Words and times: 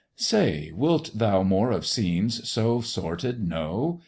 Say, 0.15 0.71
wilt 0.73 1.11
thou 1.13 1.43
more 1.43 1.69
of 1.69 1.85
scenes 1.85 2.49
so 2.49 2.81
sordid 2.81 3.47
know? 3.47 3.99